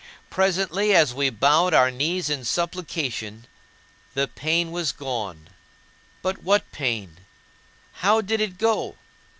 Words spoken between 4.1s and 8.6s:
the pain was gone. But what pain? How did it